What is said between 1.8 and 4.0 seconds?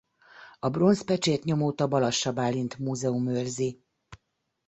a Balassa Bálint Múzeum őrzi.